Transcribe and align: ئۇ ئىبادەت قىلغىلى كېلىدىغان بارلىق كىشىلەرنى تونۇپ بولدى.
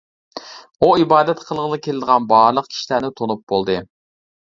ئۇ 0.85 0.89
ئىبادەت 1.01 1.45
قىلغىلى 1.51 1.81
كېلىدىغان 1.89 2.27
بارلىق 2.35 2.73
كىشىلەرنى 2.75 3.17
تونۇپ 3.23 3.49
بولدى. 3.55 3.83